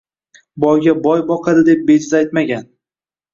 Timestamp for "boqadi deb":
1.27-1.85